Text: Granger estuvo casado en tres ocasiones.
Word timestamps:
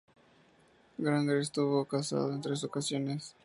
Granger 0.97 1.37
estuvo 1.37 1.85
casado 1.85 2.33
en 2.33 2.41
tres 2.41 2.63
ocasiones. 2.63 3.35